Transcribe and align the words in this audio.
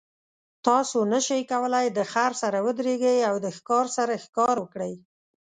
تاسو 0.67 0.97
نشئ 1.11 1.41
کولی 1.51 1.87
د 1.91 1.99
خر 2.11 2.31
سره 2.41 2.57
ودریږئ 2.65 3.17
او 3.29 3.35
د 3.45 3.47
ښکار 3.57 3.85
سره 3.97 4.13
ښکار 4.25 4.55
وکړئ. 4.59 4.93